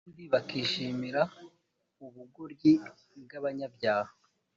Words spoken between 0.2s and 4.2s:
bakishimira ubugoryi bw’abanyabyaha